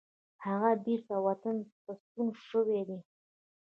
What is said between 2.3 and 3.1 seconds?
شوی دی.